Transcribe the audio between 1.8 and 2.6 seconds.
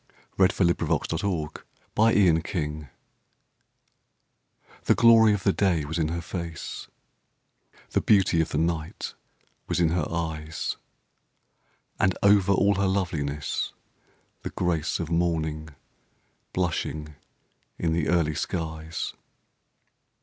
WAS IN HER